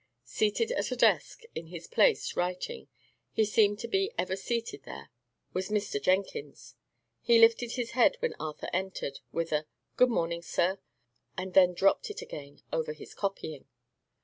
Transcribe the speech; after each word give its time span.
Seated 0.25 0.71
at 0.71 0.91
a 0.91 0.95
desk, 0.95 1.41
in 1.53 1.67
his 1.67 1.85
place, 1.85 2.35
writing 2.35 2.87
he 3.33 3.45
seemed 3.45 3.77
to 3.77 3.87
be 3.87 4.11
ever 4.17 4.35
seated 4.35 4.81
there 4.81 5.11
was 5.53 5.69
Mr. 5.69 6.01
Jenkins. 6.01 6.73
He 7.21 7.37
lifted 7.37 7.73
his 7.73 7.91
head 7.91 8.15
when 8.17 8.33
Arthur 8.39 8.69
entered, 8.73 9.19
with 9.31 9.51
a 9.51 9.67
"Good 9.97 10.09
morning, 10.09 10.41
sir," 10.41 10.79
and 11.37 11.53
then 11.53 11.75
dropped 11.75 12.09
it 12.09 12.23
again 12.23 12.63
over 12.73 12.93
his 12.93 13.13
copying. 13.13 13.67